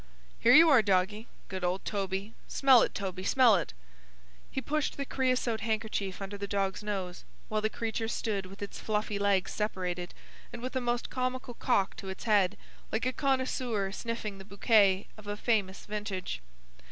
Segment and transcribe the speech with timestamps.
[0.39, 1.27] "Here you are, doggy!
[1.47, 2.33] Good old Toby!
[2.47, 3.71] Smell it, Toby, smell it!"
[4.49, 8.79] He pushed the creasote handkerchief under the dog's nose, while the creature stood with its
[8.79, 10.15] fluffy legs separated,
[10.51, 12.57] and with a most comical cock to its head,
[12.91, 16.41] like a connoisseur sniffing the bouquet of a famous vintage.